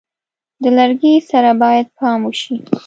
د 0.61 0.63
لرګي 0.77 1.13
سره 1.31 1.51
باید 1.61 1.87
پام 1.97 2.19
وشي. 2.25 2.55